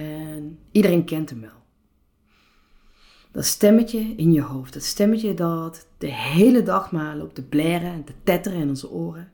en 0.00 0.58
iedereen 0.70 1.04
kent 1.04 1.30
hem 1.30 1.40
wel. 1.40 1.58
Dat 3.32 3.44
stemmetje 3.44 3.98
in 3.98 4.32
je 4.32 4.42
hoofd, 4.42 4.72
dat 4.72 4.82
stemmetje 4.82 5.34
dat 5.34 5.88
de 5.98 6.12
hele 6.12 6.62
dag 6.62 6.92
maar 6.92 7.16
loopt 7.16 7.34
te 7.34 7.44
blaren 7.44 7.92
en 7.92 8.04
te 8.04 8.12
tetteren 8.24 8.60
in 8.60 8.68
onze 8.68 8.90
oren. 8.90 9.32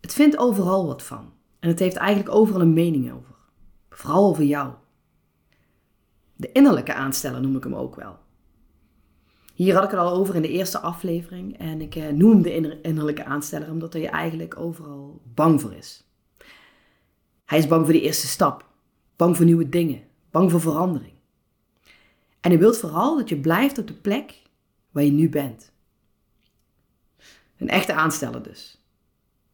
Het 0.00 0.12
vindt 0.12 0.36
overal 0.36 0.86
wat 0.86 1.02
van 1.02 1.32
en 1.60 1.68
het 1.68 1.78
heeft 1.78 1.96
eigenlijk 1.96 2.34
overal 2.34 2.60
een 2.60 2.72
mening 2.72 3.12
over. 3.12 3.34
Vooral 3.90 4.28
over 4.28 4.44
jou. 4.44 4.72
De 6.36 6.52
innerlijke 6.52 6.94
aansteller 6.94 7.40
noem 7.40 7.56
ik 7.56 7.64
hem 7.64 7.74
ook 7.74 7.96
wel. 7.96 8.18
Hier 9.54 9.74
had 9.74 9.84
ik 9.84 9.90
het 9.90 9.98
al 9.98 10.12
over 10.12 10.34
in 10.34 10.42
de 10.42 10.48
eerste 10.48 10.78
aflevering 10.78 11.58
en 11.58 11.80
ik 11.80 11.94
eh, 11.94 12.08
noem 12.08 12.42
de 12.42 12.80
innerlijke 12.82 13.24
aansteller 13.24 13.70
omdat 13.70 13.92
hij 13.92 14.08
eigenlijk 14.08 14.56
overal 14.58 15.20
bang 15.34 15.60
voor 15.60 15.72
is. 15.72 16.06
Hij 17.44 17.58
is 17.58 17.66
bang 17.66 17.84
voor 17.84 17.94
de 17.94 18.00
eerste 18.00 18.26
stap, 18.26 18.71
bang 19.16 19.36
voor 19.36 19.44
nieuwe 19.44 19.68
dingen, 19.68 20.02
bang 20.30 20.50
voor 20.50 20.60
verandering. 20.60 21.12
En 22.40 22.50
hij 22.50 22.58
wil 22.58 22.74
vooral 22.74 23.16
dat 23.16 23.28
je 23.28 23.40
blijft 23.40 23.78
op 23.78 23.86
de 23.86 23.94
plek 23.94 24.42
waar 24.90 25.04
je 25.04 25.12
nu 25.12 25.28
bent. 25.28 25.72
Een 27.56 27.68
echte 27.68 27.92
aansteller 27.92 28.42
dus. 28.42 28.80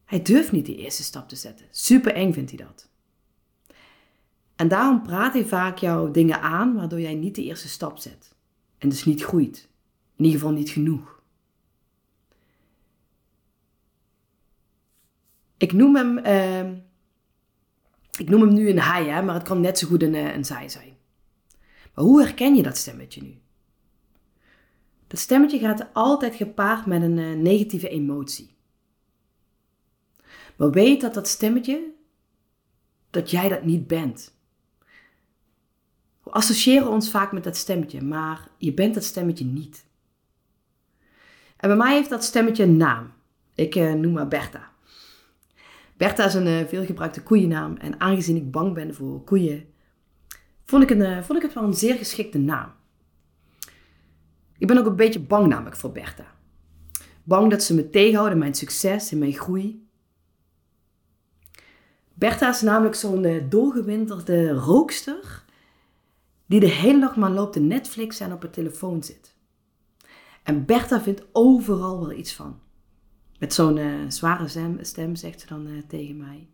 Hij 0.05 0.21
durft 0.21 0.51
niet 0.51 0.65
die 0.65 0.77
eerste 0.77 1.03
stap 1.03 1.29
te 1.29 1.35
zetten. 1.35 1.65
Super 1.71 2.13
eng 2.13 2.33
vindt 2.33 2.51
hij 2.51 2.65
dat. 2.65 2.89
En 4.55 4.67
daarom 4.67 5.01
praat 5.01 5.33
hij 5.33 5.45
vaak 5.45 5.77
jouw 5.77 6.11
dingen 6.11 6.41
aan 6.41 6.75
waardoor 6.75 6.99
jij 6.99 7.13
niet 7.13 7.35
de 7.35 7.43
eerste 7.43 7.67
stap 7.67 7.97
zet. 7.97 8.35
En 8.77 8.89
dus 8.89 9.05
niet 9.05 9.23
groeit. 9.23 9.67
In 10.15 10.25
ieder 10.25 10.39
geval 10.39 10.55
niet 10.55 10.69
genoeg. 10.69 11.21
Ik 15.57 15.73
noem 15.73 15.95
hem, 15.95 16.17
uh, 16.17 16.77
ik 18.19 18.29
noem 18.29 18.41
hem 18.41 18.53
nu 18.53 18.69
een 18.69 18.79
hij, 18.79 19.05
hè, 19.05 19.21
maar 19.21 19.33
het 19.33 19.47
kan 19.47 19.61
net 19.61 19.77
zo 19.77 19.87
goed 19.87 20.03
een, 20.03 20.15
eh, 20.15 20.33
een 20.35 20.45
zij 20.45 20.69
zijn. 20.69 20.97
Maar 21.93 22.05
hoe 22.05 22.21
herken 22.21 22.55
je 22.55 22.63
dat 22.63 22.77
stemmetje 22.77 23.21
nu? 23.21 23.37
Dat 25.07 25.19
stemmetje 25.19 25.59
gaat 25.59 25.87
altijd 25.93 26.35
gepaard 26.35 26.85
met 26.85 27.01
een 27.01 27.17
uh, 27.17 27.35
negatieve 27.35 27.89
emotie. 27.89 28.55
Maar 30.55 30.71
weet 30.71 31.01
dat 31.01 31.13
dat 31.13 31.27
stemmetje, 31.27 31.91
dat 33.09 33.31
jij 33.31 33.49
dat 33.49 33.63
niet 33.63 33.87
bent. 33.87 34.37
We 36.23 36.31
associëren 36.31 36.89
ons 36.89 37.09
vaak 37.09 37.31
met 37.31 37.43
dat 37.43 37.57
stemmetje, 37.57 38.01
maar 38.01 38.47
je 38.57 38.73
bent 38.73 38.93
dat 38.93 39.03
stemmetje 39.03 39.45
niet. 39.45 39.85
En 41.57 41.67
bij 41.69 41.77
mij 41.77 41.93
heeft 41.95 42.09
dat 42.09 42.23
stemmetje 42.23 42.63
een 42.63 42.77
naam. 42.77 43.13
Ik 43.55 43.75
uh, 43.75 43.93
noem 43.93 44.17
haar 44.17 44.27
Bertha. 44.27 44.68
Bertha 45.99 46.25
is 46.25 46.33
een 46.33 46.47
uh, 46.47 46.67
veelgebruikte 46.67 47.23
koeiennaam. 47.23 47.77
En 47.77 47.99
aangezien 47.99 48.35
ik 48.35 48.51
bang 48.51 48.73
ben 48.73 48.95
voor 48.95 49.23
koeien, 49.23 49.65
vond 50.65 50.83
ik, 50.83 50.89
een, 50.89 50.99
uh, 50.99 51.21
vond 51.21 51.37
ik 51.37 51.45
het 51.45 51.53
wel 51.53 51.63
een 51.63 51.73
zeer 51.73 51.95
geschikte 51.95 52.37
naam. 52.37 52.71
Ik 54.57 54.67
ben 54.67 54.77
ook 54.77 54.85
een 54.85 54.95
beetje 54.95 55.19
bang 55.19 55.47
namelijk 55.47 55.75
voor 55.75 55.91
Bertha. 55.91 56.25
Bang 57.23 57.51
dat 57.51 57.63
ze 57.63 57.73
me 57.75 57.89
tegenhouden 57.89 58.33
in 58.33 58.39
mijn 58.39 58.53
succes, 58.53 59.11
in 59.11 59.17
mijn 59.17 59.33
groei. 59.33 59.87
Bertha 62.13 62.49
is 62.49 62.61
namelijk 62.61 62.95
zo'n 62.95 63.47
doorgewinterde 63.49 64.51
rookster 64.51 65.43
die 66.45 66.59
de 66.59 66.69
hele 66.69 66.99
dag 66.99 67.15
maar 67.15 67.31
loopt 67.31 67.53
te 67.53 67.59
Netflix 67.59 68.19
en 68.19 68.33
op 68.33 68.41
haar 68.41 68.51
telefoon 68.51 69.03
zit. 69.03 69.35
En 70.43 70.65
Bertha 70.65 71.01
vindt 71.01 71.25
overal 71.31 71.99
wel 71.99 72.11
iets 72.11 72.33
van. 72.33 72.59
Met 73.39 73.53
zo'n 73.53 73.77
uh, 73.77 74.09
zware 74.09 74.77
stem, 74.81 75.15
zegt 75.15 75.39
ze 75.39 75.47
dan 75.47 75.67
uh, 75.67 75.81
tegen 75.87 76.17
mij. 76.17 76.47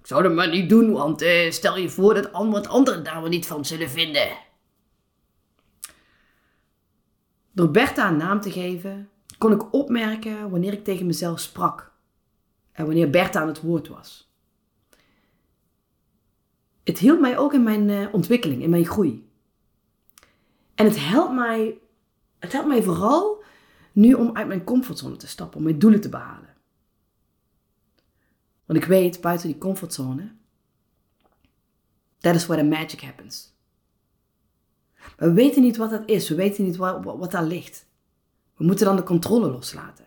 Ik 0.00 0.06
zou 0.06 0.22
dat 0.22 0.32
maar 0.32 0.48
niet 0.48 0.68
doen, 0.68 0.92
want 0.92 1.22
uh, 1.22 1.50
stel 1.50 1.76
je 1.76 1.88
voor 1.88 2.14
dat 2.14 2.30
wat 2.32 2.68
anderen 2.68 3.04
daar 3.04 3.20
wel 3.20 3.30
niet 3.30 3.46
van 3.46 3.64
zullen 3.64 3.90
vinden. 3.90 4.28
Door 7.52 7.70
Bertha 7.70 8.08
een 8.08 8.16
naam 8.16 8.40
te 8.40 8.50
geven, 8.50 9.08
kon 9.38 9.52
ik 9.52 9.72
opmerken 9.72 10.50
wanneer 10.50 10.72
ik 10.72 10.84
tegen 10.84 11.06
mezelf 11.06 11.40
sprak. 11.40 11.92
En 12.72 12.86
wanneer 12.86 13.10
Bertha 13.10 13.40
aan 13.40 13.48
het 13.48 13.60
woord 13.60 13.88
was. 13.88 14.30
Het 16.84 16.98
hielp 16.98 17.20
mij 17.20 17.38
ook 17.38 17.52
in 17.52 17.62
mijn 17.62 18.12
ontwikkeling, 18.12 18.62
in 18.62 18.70
mijn 18.70 18.86
groei. 18.86 19.28
En 20.74 20.84
het 20.84 20.98
helpt 20.98 21.34
mij 21.34 21.78
het 22.38 22.52
helpt 22.52 22.68
mij 22.68 22.82
vooral 22.82 23.44
nu 23.96 24.12
om 24.12 24.36
uit 24.36 24.46
mijn 24.46 24.64
comfortzone 24.64 25.16
te 25.16 25.26
stappen, 25.26 25.58
om 25.58 25.64
mijn 25.64 25.78
doelen 25.78 26.00
te 26.00 26.08
behalen. 26.08 26.54
Want 28.64 28.78
ik 28.78 28.84
weet, 28.84 29.20
buiten 29.20 29.48
die 29.48 29.58
comfortzone, 29.58 30.32
that 32.18 32.34
is 32.34 32.46
where 32.46 32.62
the 32.62 32.68
magic 32.68 33.00
happens. 33.00 33.54
Maar 34.98 35.28
we 35.28 35.32
weten 35.32 35.62
niet 35.62 35.76
wat 35.76 35.90
dat 35.90 36.02
is, 36.06 36.28
we 36.28 36.34
weten 36.34 36.64
niet 36.64 36.76
wat, 36.76 37.04
wat, 37.04 37.30
daar 37.30 37.44
ligt. 37.44 37.86
We 38.56 38.64
moeten 38.64 38.86
dan 38.86 38.96
de 38.96 39.02
controle 39.02 39.50
loslaten. 39.50 40.04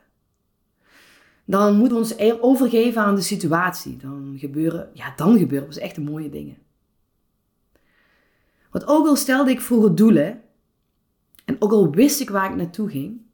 Dan 1.45 1.77
moeten 1.77 1.97
we 1.97 2.03
ons 2.03 2.39
overgeven 2.41 3.01
aan 3.01 3.15
de 3.15 3.21
situatie. 3.21 3.97
Dan 3.97 4.35
gebeuren, 4.37 4.89
ja, 4.93 5.13
dan 5.15 5.37
gebeuren 5.37 5.67
dus 5.67 5.77
echt 5.77 5.95
de 5.95 6.01
mooie 6.01 6.29
dingen. 6.29 6.57
Want 8.71 8.87
ook 8.87 9.07
al 9.07 9.15
stelde 9.15 9.51
ik 9.51 9.61
vroeger 9.61 9.95
doelen, 9.95 10.41
en 11.45 11.55
ook 11.59 11.71
al 11.71 11.91
wist 11.91 12.19
ik 12.19 12.29
waar 12.29 12.49
ik 12.49 12.55
naartoe 12.55 12.89
ging, 12.89 13.27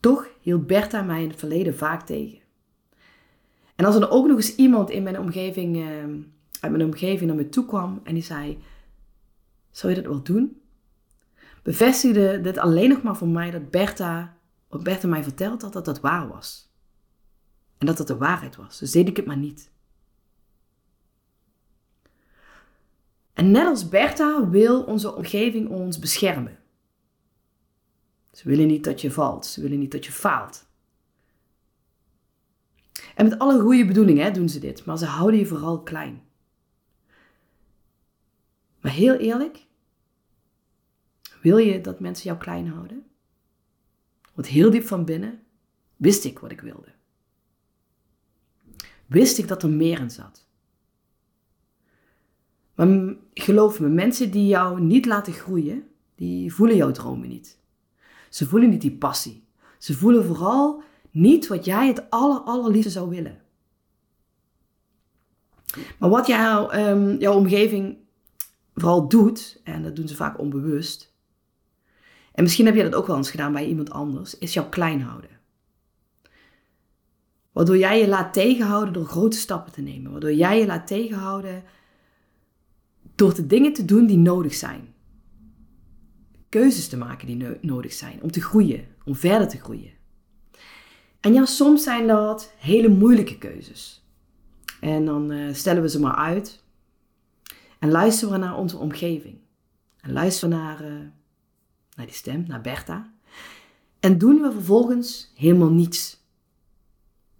toch 0.00 0.28
hield 0.40 0.66
Bertha 0.66 1.02
mij 1.02 1.22
in 1.22 1.28
het 1.28 1.38
verleden 1.38 1.76
vaak 1.76 2.06
tegen. 2.06 2.38
En 3.76 3.84
als 3.84 3.94
er 3.94 4.10
ook 4.10 4.26
nog 4.26 4.36
eens 4.36 4.54
iemand 4.54 4.90
in 4.90 5.02
mijn 5.02 5.18
omgeving, 5.18 5.76
uh, 5.76 5.84
uit 6.60 6.72
mijn 6.72 6.84
omgeving 6.84 7.26
naar 7.26 7.36
me 7.36 7.48
toe 7.48 7.66
kwam 7.66 8.00
en 8.04 8.14
die 8.14 8.22
zei: 8.22 8.58
Zou 9.70 9.94
je 9.94 10.00
dat 10.00 10.10
wel 10.10 10.22
doen? 10.22 10.60
Bevestigde 11.62 12.40
dit 12.40 12.58
alleen 12.58 12.88
nog 12.88 13.02
maar 13.02 13.16
voor 13.16 13.28
mij 13.28 13.50
dat 13.50 13.70
Bertha, 13.70 14.36
wat 14.68 14.82
Bertha 14.82 15.08
mij 15.08 15.22
verteld 15.22 15.62
had, 15.62 15.72
dat 15.72 15.84
dat 15.84 16.00
waar 16.00 16.28
was. 16.28 16.72
En 17.78 17.86
dat 17.86 17.96
dat 17.96 18.06
de 18.06 18.16
waarheid 18.16 18.56
was. 18.56 18.78
Dus 18.78 18.90
deed 18.90 19.08
ik 19.08 19.16
het 19.16 19.26
maar 19.26 19.36
niet. 19.36 19.70
En 23.32 23.50
net 23.50 23.66
als 23.66 23.88
Bertha 23.88 24.48
wil 24.48 24.82
onze 24.82 25.14
omgeving 25.14 25.68
ons 25.68 25.98
beschermen. 25.98 26.57
Ze 28.38 28.48
willen 28.48 28.66
niet 28.66 28.84
dat 28.84 29.00
je 29.00 29.10
valt. 29.10 29.46
Ze 29.46 29.60
willen 29.60 29.78
niet 29.78 29.92
dat 29.92 30.06
je 30.06 30.12
faalt. 30.12 30.66
En 33.14 33.28
met 33.28 33.38
alle 33.38 33.60
goede 33.60 33.86
bedoelingen 33.86 34.24
hè, 34.24 34.30
doen 34.30 34.48
ze 34.48 34.58
dit, 34.58 34.84
maar 34.84 34.98
ze 34.98 35.04
houden 35.04 35.40
je 35.40 35.46
vooral 35.46 35.82
klein. 35.82 36.22
Maar 38.80 38.92
heel 38.92 39.14
eerlijk, 39.14 39.66
wil 41.42 41.56
je 41.56 41.80
dat 41.80 42.00
mensen 42.00 42.24
jou 42.24 42.38
klein 42.38 42.68
houden? 42.68 43.06
Want 44.34 44.46
heel 44.46 44.70
diep 44.70 44.86
van 44.86 45.04
binnen 45.04 45.42
wist 45.96 46.24
ik 46.24 46.38
wat 46.38 46.50
ik 46.50 46.60
wilde. 46.60 46.92
Wist 49.06 49.38
ik 49.38 49.48
dat 49.48 49.62
er 49.62 49.70
meer 49.70 50.00
in 50.00 50.10
zat. 50.10 50.46
Maar 52.74 53.16
geloof 53.34 53.80
me, 53.80 53.88
mensen 53.88 54.30
die 54.30 54.46
jou 54.46 54.80
niet 54.80 55.06
laten 55.06 55.32
groeien, 55.32 55.88
die 56.14 56.54
voelen 56.54 56.76
jouw 56.76 56.90
dromen 56.90 57.28
niet. 57.28 57.58
Ze 58.30 58.46
voelen 58.46 58.70
niet 58.70 58.80
die 58.80 58.96
passie. 58.96 59.46
Ze 59.78 59.94
voelen 59.94 60.24
vooral 60.24 60.82
niet 61.10 61.46
wat 61.46 61.64
jij 61.64 61.86
het 61.86 62.10
aller, 62.10 62.38
allerliefste 62.38 62.90
zou 62.90 63.08
willen. 63.08 63.40
Maar 65.98 66.08
wat 66.08 66.26
jouw, 66.26 66.72
um, 66.72 67.18
jouw 67.18 67.34
omgeving 67.34 67.96
vooral 68.74 69.08
doet, 69.08 69.60
en 69.64 69.82
dat 69.82 69.96
doen 69.96 70.08
ze 70.08 70.16
vaak 70.16 70.38
onbewust, 70.38 71.14
en 72.32 72.42
misschien 72.42 72.66
heb 72.66 72.74
je 72.74 72.82
dat 72.82 72.94
ook 72.94 73.06
wel 73.06 73.16
eens 73.16 73.30
gedaan 73.30 73.52
bij 73.52 73.66
iemand 73.66 73.90
anders, 73.90 74.38
is 74.38 74.54
jou 74.54 74.68
klein 74.68 75.00
houden. 75.00 75.30
Waardoor 77.52 77.78
jij 77.78 78.00
je 78.00 78.08
laat 78.08 78.32
tegenhouden 78.32 78.92
door 78.92 79.04
grote 79.04 79.36
stappen 79.36 79.72
te 79.72 79.80
nemen. 79.80 80.10
Waardoor 80.10 80.32
jij 80.32 80.58
je 80.58 80.66
laat 80.66 80.86
tegenhouden 80.86 81.64
door 83.14 83.34
de 83.34 83.46
dingen 83.46 83.72
te 83.72 83.84
doen 83.84 84.06
die 84.06 84.16
nodig 84.16 84.54
zijn 84.54 84.94
keuzes 86.48 86.88
te 86.88 86.96
maken 86.96 87.26
die 87.26 87.58
nodig 87.60 87.92
zijn 87.92 88.22
om 88.22 88.30
te 88.30 88.40
groeien, 88.40 88.86
om 89.04 89.14
verder 89.14 89.48
te 89.48 89.58
groeien. 89.58 89.92
En 91.20 91.32
ja, 91.32 91.44
soms 91.44 91.82
zijn 91.82 92.06
dat 92.06 92.52
hele 92.56 92.88
moeilijke 92.88 93.38
keuzes. 93.38 94.06
En 94.80 95.04
dan 95.04 95.30
uh, 95.30 95.54
stellen 95.54 95.82
we 95.82 95.88
ze 95.88 96.00
maar 96.00 96.14
uit. 96.14 96.62
En 97.78 97.90
luisteren 97.90 98.32
we 98.32 98.38
naar 98.38 98.56
onze 98.56 98.76
omgeving. 98.76 99.38
En 100.00 100.12
luisteren 100.12 100.58
naar, 100.58 100.84
uh, 100.84 101.00
naar 101.96 102.06
die 102.06 102.14
stem, 102.14 102.44
naar 102.46 102.60
Bertha. 102.60 103.12
En 104.00 104.18
doen 104.18 104.40
we 104.40 104.52
vervolgens 104.52 105.32
helemaal 105.34 105.70
niets. 105.70 106.26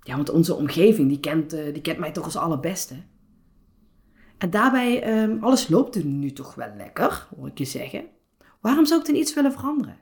Ja, 0.02 0.16
want 0.16 0.30
onze 0.30 0.54
omgeving, 0.54 1.08
die 1.08 1.20
kent, 1.20 1.54
uh, 1.54 1.72
die 1.72 1.82
kent 1.82 1.98
mij 1.98 2.12
toch 2.12 2.24
als 2.24 2.36
allerbeste. 2.36 2.94
En 4.38 4.50
daarbij, 4.50 5.22
um, 5.22 5.44
alles 5.44 5.68
loopt 5.68 5.94
er 5.94 6.04
nu 6.04 6.32
toch 6.32 6.54
wel 6.54 6.74
lekker, 6.76 7.28
hoor 7.36 7.48
ik 7.48 7.58
je 7.58 7.64
zeggen. 7.64 8.04
Waarom 8.60 8.86
zou 8.86 9.00
ik 9.00 9.06
dan 9.06 9.14
iets 9.14 9.34
willen 9.34 9.52
veranderen? 9.52 10.00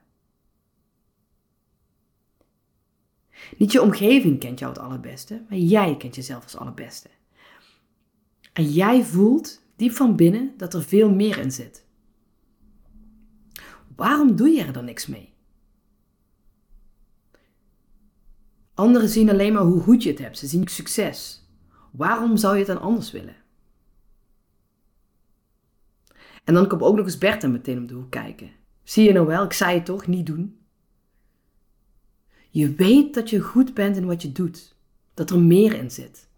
Niet 3.57 3.73
je 3.73 3.83
omgeving 3.83 4.41
kent 4.41 4.59
jou 4.59 4.73
het 4.73 4.83
allerbeste, 4.83 5.45
maar 5.49 5.59
jij 5.59 5.97
kent 5.97 6.15
jezelf 6.15 6.43
als 6.43 6.57
allerbeste. 6.57 7.09
En 8.53 8.71
jij 8.71 9.05
voelt 9.05 9.63
diep 9.77 9.93
van 9.93 10.17
binnen 10.17 10.55
dat 10.57 10.75
er 10.75 10.83
veel 10.83 11.15
meer 11.15 11.39
in 11.39 11.53
zit. 11.53 11.85
Waarom 13.97 14.37
doe 14.37 14.49
je 14.49 14.63
er 14.63 14.73
dan 14.73 14.85
niks 14.85 15.07
mee? 15.07 15.35
Anderen 18.75 19.09
zien 19.09 19.31
alleen 19.31 19.53
maar 19.53 19.63
hoe 19.63 19.81
goed 19.81 20.03
je 20.03 20.11
het 20.11 20.19
hebt. 20.19 20.39
Ze 20.39 20.47
zien 20.47 20.69
succes. 20.69 21.45
Waarom 21.91 22.37
zou 22.37 22.53
je 22.53 22.59
het 22.59 22.69
dan 22.69 22.81
anders 22.81 23.11
willen? 23.11 23.37
En 26.47 26.55
dan 26.55 26.69
komt 26.69 26.83
ook 26.83 26.97
nog 26.97 27.05
eens 27.05 27.19
Bertha 27.19 27.49
meteen 27.49 27.79
om 27.79 27.87
de 27.87 27.95
hoek 27.95 28.11
kijken. 28.11 28.51
Zie 28.83 29.05
je 29.05 29.13
nou 29.13 29.27
wel, 29.27 29.45
ik 29.45 29.53
zei 29.53 29.75
het 29.75 29.85
toch, 29.85 30.07
niet 30.07 30.27
doen. 30.27 30.59
Je 32.51 32.75
weet 32.75 33.15
dat 33.15 33.31
je 33.31 33.41
goed 33.41 33.75
bent 33.75 33.97
in 33.97 34.07
wat 34.07 34.23
je 34.23 34.33
doet. 34.33 34.75
Dat 35.15 35.31
er 35.31 35.41
meer 35.41 35.75
in 35.75 35.91
zit. 35.91 36.29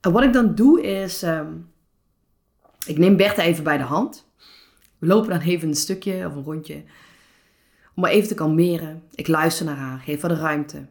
En 0.00 0.12
wat 0.12 0.22
ik 0.22 0.32
dan 0.32 0.54
doe 0.54 0.82
is, 0.82 1.22
ehm, 1.22 1.52
ik 2.86 2.98
neem 2.98 3.16
Bertha 3.16 3.42
even 3.42 3.64
bij 3.64 3.76
de 3.76 3.82
hand. 3.82 4.28
We 4.98 5.06
lopen 5.06 5.30
dan 5.30 5.40
even 5.40 5.68
een 5.68 5.74
stukje 5.74 6.26
of 6.26 6.34
een 6.34 6.44
rondje. 6.44 6.74
Om 7.94 8.02
maar 8.02 8.10
even 8.10 8.28
te 8.28 8.34
kalmeren. 8.34 9.02
Ik 9.14 9.28
luister 9.28 9.66
naar 9.66 9.76
haar, 9.76 9.98
geef 9.98 10.20
haar 10.20 10.30
de 10.30 10.40
ruimte. 10.40 10.86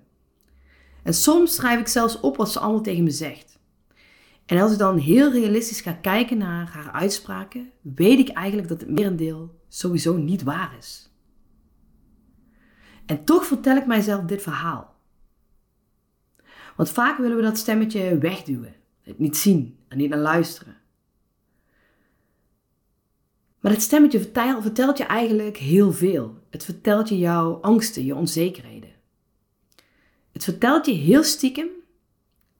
En 1.04 1.14
soms 1.14 1.56
schrijf 1.56 1.80
ik 1.80 1.88
zelfs 1.88 2.20
op 2.20 2.38
wat 2.38 2.52
ze 2.52 2.60
allemaal 2.60 2.82
tegen 2.82 3.04
me 3.04 3.12
zegt. 3.12 3.59
En 4.50 4.58
als 4.58 4.72
ik 4.72 4.78
dan 4.78 4.98
heel 4.98 5.32
realistisch 5.32 5.82
ga 5.82 5.94
kijken 5.94 6.38
naar 6.38 6.68
haar 6.68 6.92
uitspraken, 6.92 7.72
weet 7.82 8.20
ik 8.20 8.30
eigenlijk 8.30 8.68
dat 8.68 8.80
het 8.80 8.90
merendeel 8.90 9.60
sowieso 9.68 10.18
niet 10.18 10.44
waar 10.44 10.76
is. 10.78 11.14
En 13.06 13.24
toch 13.24 13.46
vertel 13.46 13.78
ik 13.78 13.86
mijzelf 13.86 14.26
dit 14.26 14.42
verhaal. 14.42 14.96
Want 16.76 16.90
vaak 16.90 17.18
willen 17.18 17.36
we 17.36 17.42
dat 17.42 17.58
stemmetje 17.58 18.18
wegduwen, 18.18 18.76
het 19.02 19.20
niet 19.20 19.38
zien 19.38 19.78
en 19.88 19.98
niet 19.98 20.10
naar 20.10 20.20
luisteren. 20.20 20.78
Maar 23.60 23.72
dat 23.72 23.82
stemmetje 23.82 24.20
vertelt 24.62 24.98
je 24.98 25.04
eigenlijk 25.04 25.58
heel 25.58 25.92
veel. 25.92 26.44
Het 26.50 26.66
vertelt 26.66 27.10
je 27.10 27.18
jouw 27.18 27.54
angsten, 27.54 28.06
je 28.06 28.16
onzekerheden. 28.16 28.94
Het 30.32 30.44
vertelt 30.44 30.86
je 30.86 30.92
heel 30.94 31.24
stiekem, 31.24 31.68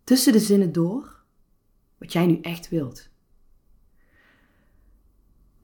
tussen 0.04 0.34
de 0.34 0.40
zinnen 0.40 0.72
door, 0.72 1.19
wat 2.00 2.14
jij 2.14 2.26
nu 2.26 2.40
echt 2.42 2.70
wilt. 2.70 3.10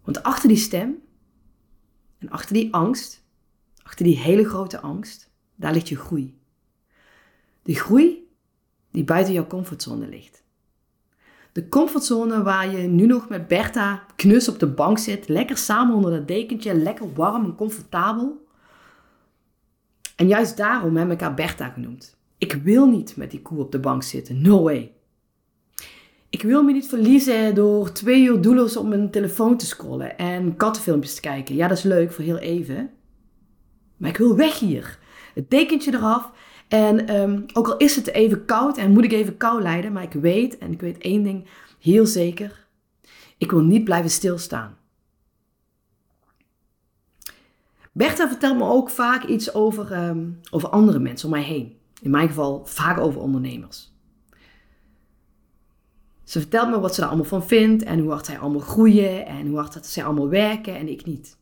Want 0.03 0.23
achter 0.23 0.47
die 0.47 0.57
stem 0.57 1.01
en 2.17 2.29
achter 2.29 2.53
die 2.53 2.73
angst, 2.73 3.23
achter 3.83 4.05
die 4.05 4.17
hele 4.17 4.45
grote 4.45 4.79
angst, 4.79 5.31
daar 5.55 5.73
ligt 5.73 5.89
je 5.89 5.97
groei. 5.97 6.37
De 7.61 7.75
groei 7.75 8.27
die 8.91 9.03
buiten 9.03 9.33
jouw 9.33 9.47
comfortzone 9.47 10.07
ligt. 10.07 10.43
De 11.51 11.69
comfortzone 11.69 12.43
waar 12.43 12.71
je 12.71 12.87
nu 12.87 13.05
nog 13.05 13.29
met 13.29 13.47
Bertha 13.47 14.05
knus 14.15 14.47
op 14.47 14.59
de 14.59 14.67
bank 14.67 14.97
zit, 14.97 15.27
lekker 15.27 15.57
samen 15.57 15.95
onder 15.95 16.11
dat 16.11 16.27
dekentje, 16.27 16.73
lekker 16.73 17.13
warm 17.13 17.45
en 17.45 17.55
comfortabel. 17.55 18.47
En 20.15 20.27
juist 20.27 20.57
daarom 20.57 20.97
heb 20.97 21.11
ik 21.11 21.19
haar 21.19 21.33
Bertha 21.33 21.69
genoemd. 21.69 22.17
Ik 22.37 22.53
wil 22.53 22.87
niet 22.87 23.15
met 23.15 23.31
die 23.31 23.41
koe 23.41 23.59
op 23.59 23.71
de 23.71 23.79
bank 23.79 24.03
zitten, 24.03 24.41
no 24.41 24.63
way. 24.63 24.94
Ik 26.35 26.41
wil 26.41 26.63
me 26.63 26.71
niet 26.71 26.87
verliezen 26.87 27.55
door 27.55 27.91
twee 27.91 28.23
uur 28.23 28.41
doelloos 28.41 28.77
op 28.77 28.87
mijn 28.87 29.11
telefoon 29.11 29.57
te 29.57 29.65
scrollen 29.65 30.17
en 30.17 30.55
kattenfilmpjes 30.55 31.15
te 31.15 31.21
kijken. 31.21 31.55
Ja, 31.55 31.67
dat 31.67 31.77
is 31.77 31.83
leuk 31.83 32.11
voor 32.11 32.23
heel 32.23 32.37
even. 32.37 32.89
Maar 33.97 34.09
ik 34.09 34.17
wil 34.17 34.35
weg 34.35 34.59
hier. 34.59 34.99
Het 35.33 35.49
dekentje 35.49 35.93
eraf. 35.93 36.31
En 36.67 37.07
ehm, 37.07 37.41
ook 37.53 37.67
al 37.67 37.77
is 37.77 37.95
het 37.95 38.07
even 38.07 38.45
koud 38.45 38.77
en 38.77 38.91
moet 38.91 39.03
ik 39.03 39.11
even 39.11 39.37
kou 39.37 39.61
leiden, 39.61 39.91
maar 39.91 40.03
ik 40.03 40.13
weet, 40.13 40.57
en 40.57 40.71
ik 40.71 40.81
weet 40.81 40.97
één 40.97 41.23
ding 41.23 41.47
heel 41.79 42.05
zeker. 42.05 42.67
Ik 43.37 43.51
wil 43.51 43.61
niet 43.61 43.83
blijven 43.83 44.11
stilstaan. 44.11 44.77
Bertha 47.91 48.27
vertelt 48.27 48.57
me 48.57 48.63
ook 48.63 48.89
vaak 48.89 49.23
iets 49.23 49.53
over, 49.53 49.91
ehm, 49.91 50.29
over 50.51 50.69
andere 50.69 50.99
mensen 50.99 51.27
om 51.27 51.33
mij 51.33 51.43
heen. 51.43 51.77
In 52.01 52.11
mijn 52.11 52.27
geval 52.27 52.65
vaak 52.65 52.99
over 52.99 53.21
ondernemers. 53.21 53.94
Ze 56.25 56.39
vertelt 56.39 56.69
me 56.69 56.79
wat 56.79 56.95
ze 56.95 57.01
er 57.01 57.07
allemaal 57.07 57.25
van 57.25 57.45
vindt 57.45 57.83
en 57.83 57.99
hoe 57.99 58.11
hard 58.11 58.25
zij 58.25 58.39
allemaal 58.39 58.61
groeien 58.61 59.25
en 59.25 59.47
hoe 59.47 59.57
hard 59.57 59.73
dat 59.73 59.85
zij 59.85 60.03
allemaal 60.03 60.29
werken 60.29 60.75
en 60.75 60.87
ik 60.87 61.05
niet. 61.05 61.37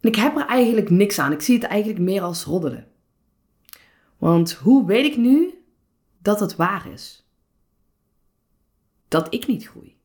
En 0.00 0.08
ik 0.08 0.14
heb 0.14 0.36
er 0.36 0.46
eigenlijk 0.46 0.90
niks 0.90 1.18
aan. 1.18 1.32
Ik 1.32 1.40
zie 1.40 1.54
het 1.54 1.64
eigenlijk 1.64 2.00
meer 2.00 2.22
als 2.22 2.44
roddelen. 2.44 2.86
Want 4.18 4.52
hoe 4.52 4.86
weet 4.86 5.04
ik 5.04 5.16
nu 5.16 5.64
dat 6.22 6.40
het 6.40 6.56
waar 6.56 6.86
is? 6.92 7.26
Dat 9.08 9.34
ik 9.34 9.46
niet 9.46 9.68
groei. 9.68 9.96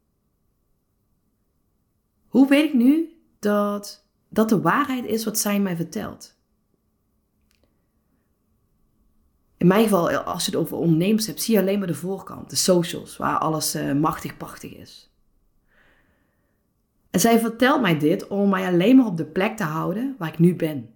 Hoe 2.28 2.48
weet 2.48 2.70
ik 2.70 2.74
nu 2.74 3.22
dat 3.40 4.06
dat 4.30 4.50
de 4.50 4.62
waarheid 4.62 5.06
is 5.06 5.26
wat 5.26 5.38
zij 5.38 5.60
mij 5.60 5.76
vertelt? 5.76 6.36
In 9.64 9.70
mijn 9.70 9.84
geval, 9.84 10.12
als 10.12 10.46
je 10.46 10.52
het 10.52 10.60
over 10.60 10.78
ondernemers 10.78 11.28
hebt, 11.28 11.42
zie 11.42 11.54
je 11.54 11.60
alleen 11.60 11.78
maar 11.80 11.88
de 11.88 11.94
voorkant, 11.94 12.50
de 12.50 12.56
socials, 12.56 13.18
waar 13.18 13.38
alles 13.38 13.76
uh, 13.76 13.94
machtig 13.94 14.38
prachtig 14.38 14.76
is. 14.76 15.12
En 17.10 17.20
zij 17.20 17.40
vertelt 17.40 17.82
mij 17.82 18.00
dit 18.00 18.28
om 18.28 18.50
mij 18.50 18.68
alleen 18.68 18.96
maar 18.96 19.06
op 19.06 19.18
de 19.18 19.26
plek 19.26 19.58
te 19.58 19.64
houden 19.64 20.16
waar 20.18 20.28
ik 20.28 20.40
nu 20.40 20.56
ben. 20.56 20.96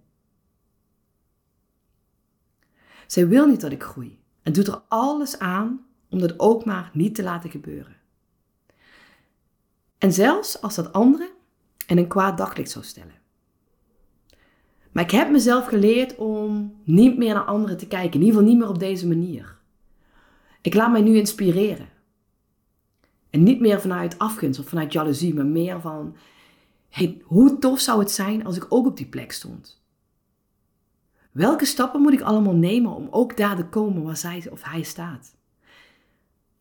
Zij 3.06 3.28
wil 3.28 3.46
niet 3.46 3.60
dat 3.60 3.72
ik 3.72 3.82
groei 3.82 4.20
en 4.42 4.52
doet 4.52 4.66
er 4.66 4.82
alles 4.88 5.38
aan 5.38 5.86
om 6.08 6.18
dat 6.18 6.38
ook 6.38 6.64
maar 6.64 6.90
niet 6.92 7.14
te 7.14 7.22
laten 7.22 7.50
gebeuren. 7.50 7.96
En 9.98 10.12
zelfs 10.12 10.60
als 10.60 10.74
dat 10.74 10.92
anderen 10.92 11.30
in 11.86 11.98
een 11.98 12.08
kwaad 12.08 12.38
daglicht 12.38 12.70
zou 12.70 12.84
stellen. 12.84 13.17
Maar 14.92 15.04
ik 15.04 15.10
heb 15.10 15.30
mezelf 15.30 15.66
geleerd 15.66 16.16
om 16.16 16.74
niet 16.84 17.18
meer 17.18 17.34
naar 17.34 17.44
anderen 17.44 17.76
te 17.76 17.86
kijken. 17.86 18.20
In 18.20 18.26
ieder 18.26 18.34
geval 18.34 18.48
niet 18.48 18.58
meer 18.58 18.68
op 18.68 18.78
deze 18.78 19.06
manier. 19.06 19.56
Ik 20.60 20.74
laat 20.74 20.92
mij 20.92 21.00
nu 21.00 21.16
inspireren. 21.16 21.88
En 23.30 23.42
niet 23.42 23.60
meer 23.60 23.80
vanuit 23.80 24.18
afgunst 24.18 24.60
of 24.60 24.68
vanuit 24.68 24.92
jaloezie, 24.92 25.34
maar 25.34 25.46
meer 25.46 25.80
van: 25.80 26.16
hey, 26.88 27.20
hoe 27.24 27.58
tof 27.58 27.80
zou 27.80 27.98
het 27.98 28.10
zijn 28.10 28.44
als 28.44 28.56
ik 28.56 28.66
ook 28.68 28.86
op 28.86 28.96
die 28.96 29.06
plek 29.08 29.32
stond? 29.32 29.82
Welke 31.32 31.64
stappen 31.64 32.00
moet 32.00 32.12
ik 32.12 32.20
allemaal 32.20 32.54
nemen 32.54 32.94
om 32.94 33.08
ook 33.10 33.36
daar 33.36 33.56
te 33.56 33.64
komen 33.64 34.02
waar 34.02 34.16
zij 34.16 34.46
of 34.50 34.62
hij 34.62 34.82
staat? 34.82 35.36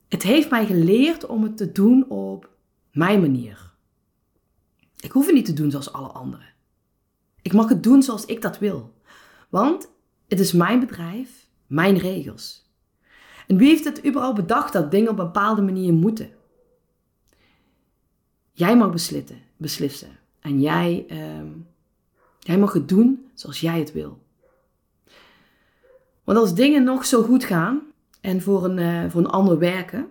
Het 0.08 0.24
heeft 0.24 0.50
mij 0.50 0.66
geleerd 0.66 1.26
om 1.26 1.44
het 1.44 1.58
te 1.58 1.72
doen 1.72 2.10
op 2.10 2.50
mijn 2.92 3.22
manier. 3.22 3.74
Ik 5.00 5.12
hoef 5.12 5.26
het 5.26 5.36
niet 5.36 5.46
te 5.46 5.54
doen 5.54 5.72
zoals 5.72 5.94
alle 5.94 6.08
anderen. 6.08 6.56
Ik 7.48 7.54
mag 7.54 7.70
het 7.70 7.84
doen 7.84 8.04
zoals 8.04 8.26
ik 8.26 8.42
dat 8.42 8.60
wil. 8.60 8.94
Want 9.50 9.90
het 10.28 10.40
is 10.40 10.52
mijn 10.52 10.80
bedrijf, 10.80 11.48
mijn 11.68 11.98
regels. 11.98 12.72
En 13.48 13.58
wie 13.58 13.68
heeft 13.68 13.84
het 13.84 14.06
überhaupt 14.06 14.36
bedacht 14.36 14.74
dat 14.74 14.92
dingen 14.92 15.12
op 15.12 15.20
een 15.20 15.26
bepaalde 15.26 15.62
manier 15.62 15.94
moeten? 15.94 16.30
Jij 18.52 18.78
mag 18.78 18.92
beslissen. 18.92 19.42
beslissen. 19.58 20.10
En 20.40 20.62
jij, 20.62 21.06
uh, 21.10 21.52
jij 22.40 22.58
mag 22.58 22.74
het 22.74 22.90
doen 22.90 23.30
zoals 23.34 23.60
jij 23.60 23.80
het 23.80 23.94
wil. 23.94 24.20
Want 26.24 26.38
als 26.38 26.56
dingen 26.56 26.84
nog 26.84 27.06
zo 27.06 27.24
goed 27.24 27.44
gaan 27.44 27.82
en 28.22 28.42
voor 28.42 28.66
een, 28.66 28.78
uh, 28.78 29.12
voor 29.12 29.22
een 29.22 29.30
ander 29.30 29.58
werken, 29.60 30.08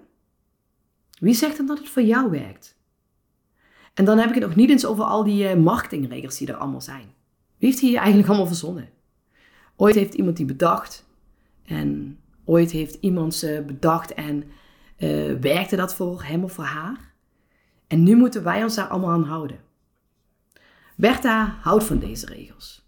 wie 1.18 1.34
zegt 1.34 1.56
dan 1.56 1.66
dat 1.66 1.78
het 1.78 1.88
voor 1.88 2.02
jou 2.02 2.30
werkt? 2.30 2.76
En 3.94 4.04
dan 4.04 4.18
heb 4.18 4.28
ik 4.28 4.34
het 4.34 4.44
nog 4.44 4.56
niet 4.56 4.70
eens 4.70 4.86
over 4.86 5.04
al 5.04 5.24
die 5.24 5.50
uh, 5.50 5.62
marketingregels 5.62 6.38
die 6.38 6.48
er 6.48 6.56
allemaal 6.56 6.80
zijn. 6.80 7.14
Wie 7.58 7.68
heeft 7.68 7.80
hier 7.80 7.96
eigenlijk 7.96 8.28
allemaal 8.28 8.46
verzonnen? 8.46 8.88
Ooit 9.76 9.94
heeft 9.94 10.14
iemand 10.14 10.36
die 10.36 10.46
bedacht. 10.46 11.04
En 11.64 12.18
ooit 12.44 12.70
heeft 12.70 12.96
iemand 13.00 13.34
ze 13.34 13.64
bedacht 13.66 14.14
en 14.14 14.44
uh, 14.98 15.34
werkte 15.40 15.76
dat 15.76 15.94
voor 15.94 16.22
hem 16.22 16.44
of 16.44 16.52
voor 16.52 16.64
haar. 16.64 17.14
En 17.86 18.02
nu 18.02 18.16
moeten 18.16 18.42
wij 18.44 18.62
ons 18.62 18.74
daar 18.74 18.88
allemaal 18.88 19.10
aan 19.10 19.24
houden. 19.24 19.60
Bertha 20.96 21.58
houdt 21.60 21.84
van 21.84 21.98
deze 21.98 22.26
regels. 22.26 22.86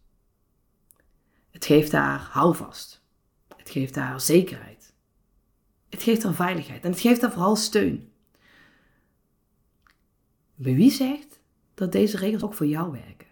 Het 1.50 1.64
geeft 1.64 1.92
haar 1.92 2.28
houvast. 2.30 3.02
Het 3.56 3.70
geeft 3.70 3.94
haar 3.94 4.20
zekerheid. 4.20 4.94
Het 5.88 6.02
geeft 6.02 6.22
haar 6.22 6.34
veiligheid. 6.34 6.84
En 6.84 6.90
het 6.90 7.00
geeft 7.00 7.20
haar 7.20 7.32
vooral 7.32 7.56
steun. 7.56 8.12
Maar 10.54 10.74
wie 10.74 10.90
zegt 10.90 11.40
dat 11.74 11.92
deze 11.92 12.16
regels 12.16 12.42
ook 12.42 12.54
voor 12.54 12.66
jou 12.66 12.92
werken? 12.92 13.27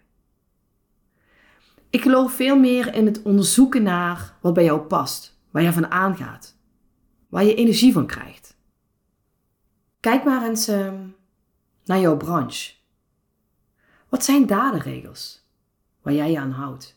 Ik 1.89 2.01
geloof 2.01 2.33
veel 2.33 2.59
meer 2.59 2.93
in 2.93 3.05
het 3.05 3.21
onderzoeken 3.21 3.83
naar 3.83 4.37
wat 4.41 4.53
bij 4.53 4.63
jou 4.63 4.81
past, 4.81 5.39
waar 5.51 5.63
je 5.63 5.73
van 5.73 5.91
aangaat, 5.91 6.57
waar 7.29 7.43
je 7.43 7.55
energie 7.55 7.93
van 7.93 8.07
krijgt. 8.07 8.57
Kijk 9.99 10.23
maar 10.23 10.47
eens 10.47 10.69
uh, 10.69 10.93
naar 11.85 11.99
jouw 11.99 12.17
branche. 12.17 12.73
Wat 14.09 14.23
zijn 14.23 14.45
daar 14.45 14.71
de 14.71 14.79
regels 14.79 15.45
waar 16.01 16.13
jij 16.13 16.31
je 16.31 16.39
aan 16.39 16.51
houdt? 16.51 16.95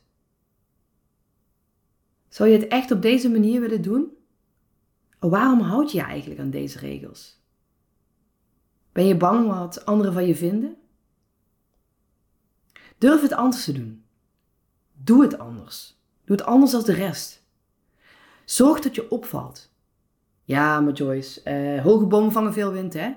Zou 2.28 2.48
je 2.48 2.58
het 2.58 2.68
echt 2.68 2.90
op 2.90 3.02
deze 3.02 3.30
manier 3.30 3.60
willen 3.60 3.82
doen? 3.82 4.18
waarom 5.18 5.60
houd 5.60 5.92
je 5.92 5.98
je 5.98 6.04
eigenlijk 6.04 6.40
aan 6.40 6.50
deze 6.50 6.78
regels? 6.78 7.40
Ben 8.92 9.06
je 9.06 9.16
bang 9.16 9.46
wat 9.46 9.84
anderen 9.84 10.12
van 10.12 10.26
je 10.26 10.36
vinden? 10.36 10.76
Durf 12.98 13.22
het 13.22 13.32
anders 13.32 13.64
te 13.64 13.72
doen. 13.72 14.04
Doe 15.04 15.22
het 15.22 15.38
anders. 15.38 15.98
Doe 16.24 16.36
het 16.36 16.46
anders 16.46 16.70
dan 16.70 16.82
de 16.82 16.92
rest. 16.92 17.44
Zorg 18.44 18.80
dat 18.80 18.94
je 18.94 19.10
opvalt. 19.10 19.72
Ja, 20.44 20.80
maar 20.80 20.92
Joyce, 20.92 21.40
uh, 21.44 21.82
hoge 21.82 22.06
bomen 22.06 22.32
vangen 22.32 22.52
veel 22.52 22.72
wind, 22.72 22.92
hè? 22.94 23.12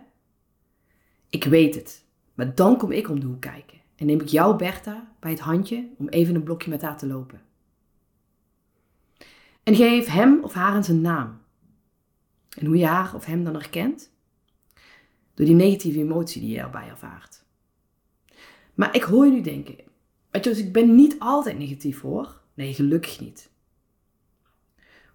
Ik 1.29 1.43
weet 1.43 1.75
het. 1.75 2.05
Maar 2.33 2.55
dan 2.55 2.77
kom 2.77 2.91
ik 2.91 3.09
om 3.09 3.19
de 3.19 3.25
hoek 3.25 3.41
kijken. 3.41 3.77
En 3.95 4.05
neem 4.05 4.21
ik 4.21 4.27
jou, 4.27 4.55
Bertha, 4.57 5.13
bij 5.19 5.31
het 5.31 5.39
handje 5.39 5.89
om 5.97 6.07
even 6.07 6.35
een 6.35 6.43
blokje 6.43 6.69
met 6.69 6.81
haar 6.81 6.97
te 6.97 7.07
lopen. 7.07 7.41
En 9.63 9.75
geef 9.75 10.05
hem 10.07 10.43
of 10.43 10.53
haar 10.53 10.75
eens 10.75 10.87
een 10.87 11.01
naam. 11.01 11.41
En 12.57 12.65
hoe 12.65 12.77
je 12.77 12.85
haar 12.85 13.15
of 13.15 13.25
hem 13.25 13.43
dan 13.43 13.53
herkent? 13.53 14.11
Door 15.33 15.45
die 15.45 15.55
negatieve 15.55 15.99
emotie 15.99 16.41
die 16.41 16.51
je 16.51 16.59
erbij 16.59 16.87
ervaart. 16.87 17.43
Maar 18.73 18.95
ik 18.95 19.03
hoor 19.03 19.25
je 19.25 19.31
nu 19.31 19.41
denken, 19.41 19.75
dus 20.41 20.57
ik 20.57 20.73
ben 20.73 20.95
niet 20.95 21.15
altijd 21.19 21.57
negatief 21.57 22.01
hoor. 22.01 22.41
Nee, 22.53 22.73
gelukkig 22.73 23.19
niet. 23.19 23.51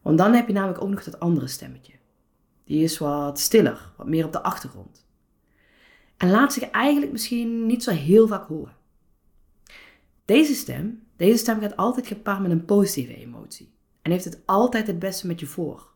Want 0.03 0.19
dan 0.19 0.35
heb 0.35 0.47
je 0.47 0.53
namelijk 0.53 0.83
ook 0.83 0.89
nog 0.89 1.05
dat 1.05 1.21
andere 1.21 1.47
stemmetje. 1.47 1.93
Die 2.65 2.83
is 2.83 2.99
wat 2.99 3.39
stiller, 3.39 3.93
wat 3.97 4.07
meer 4.07 4.25
op 4.25 4.33
de 4.33 4.43
achtergrond. 4.43 5.07
En 6.17 6.31
laat 6.31 6.53
zich 6.53 6.71
eigenlijk 6.71 7.13
misschien 7.13 7.67
niet 7.67 7.83
zo 7.83 7.91
heel 7.91 8.27
vaak 8.27 8.49
horen. 8.49 8.77
Deze 10.25 10.55
stem, 10.55 11.03
deze 11.17 11.39
stem 11.39 11.61
gaat 11.61 11.77
altijd 11.77 12.07
gepaard 12.07 12.41
met 12.41 12.51
een 12.51 12.65
positieve 12.65 13.17
emotie. 13.17 13.73
En 14.03 14.11
heeft 14.11 14.25
het 14.25 14.41
altijd 14.45 14.87
het 14.87 14.99
beste 14.99 15.27
met 15.27 15.41
je 15.41 15.47
voor. 15.47 15.89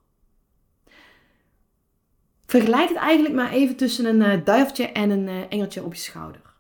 Vergelijk 2.46 2.88
het 2.88 2.98
eigenlijk 2.98 3.34
maar 3.34 3.50
even 3.52 3.76
tussen 3.76 4.04
een 4.04 4.38
uh, 4.38 4.44
duiveltje 4.44 4.86
en 4.86 5.10
een 5.10 5.26
uh, 5.26 5.40
engeltje 5.48 5.84
op 5.84 5.94
je 5.94 6.00
schouder. 6.00 6.54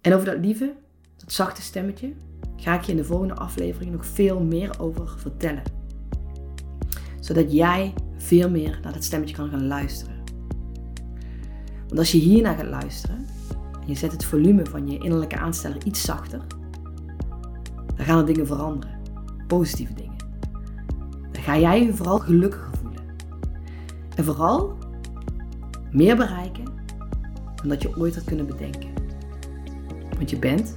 En 0.00 0.14
over 0.14 0.26
dat 0.26 0.38
lieve, 0.38 0.74
dat 1.20 1.32
zachte 1.32 1.62
stemmetje, 1.62 2.12
ga 2.56 2.74
ik 2.74 2.82
je 2.82 2.90
in 2.90 2.96
de 2.96 3.04
volgende 3.04 3.34
aflevering 3.34 3.92
nog 3.92 4.06
veel 4.06 4.40
meer 4.40 4.80
over 4.80 5.08
vertellen. 5.18 5.62
Zodat 7.20 7.52
jij 7.52 7.94
veel 8.16 8.50
meer 8.50 8.78
naar 8.82 8.92
dat 8.92 9.04
stemmetje 9.04 9.36
kan 9.36 9.50
gaan 9.50 9.66
luisteren. 9.66 10.18
Want 11.86 11.98
als 11.98 12.12
je 12.12 12.18
hiernaar 12.18 12.56
gaat 12.56 12.66
luisteren 12.66 13.26
en 13.80 13.86
je 13.86 13.94
zet 13.94 14.12
het 14.12 14.24
volume 14.24 14.66
van 14.66 14.88
je 14.88 14.98
innerlijke 14.98 15.38
aansteller 15.38 15.84
iets 15.84 16.04
zachter, 16.04 16.40
dan 17.96 18.06
gaan 18.06 18.18
er 18.18 18.26
dingen 18.26 18.46
veranderen. 18.46 18.98
Positieve 19.46 19.94
dingen. 19.94 20.16
Dan 21.32 21.42
ga 21.42 21.58
jij 21.58 21.84
je 21.84 21.94
vooral 21.94 22.18
gelukkiger 22.18 22.76
voelen. 22.82 23.02
En 24.16 24.24
vooral 24.24 24.76
meer 25.92 26.16
bereiken 26.16 26.64
dan 27.54 27.68
dat 27.68 27.82
je 27.82 27.96
ooit 27.96 28.14
had 28.14 28.24
kunnen 28.24 28.46
bedenken. 28.46 28.88
Want 30.16 30.30
je 30.30 30.38
bent 30.38 30.76